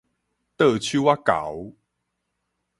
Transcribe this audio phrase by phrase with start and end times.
[0.03, 0.07] 倒手
[1.03, 1.73] 仔猴